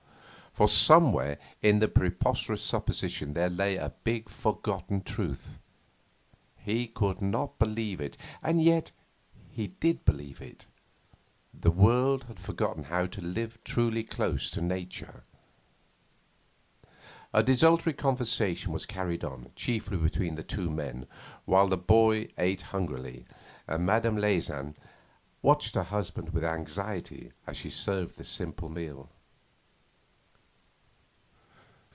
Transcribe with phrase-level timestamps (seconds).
[0.53, 5.59] For somewhere in the preposterous superstition there lay a big forgotten truth.
[6.57, 8.91] He could not believe it, and yet
[9.49, 10.65] he did believe it.
[11.53, 15.23] The world had forgotten how to live truly close to Nature.
[17.33, 21.07] A desultory conversation was carried on, chiefly between the two men,
[21.45, 23.25] while the boy ate hungrily,
[23.69, 24.17] and Mme.
[24.17, 24.75] Leysin
[25.41, 29.09] watched her husband with anxiety as she served the simple meal.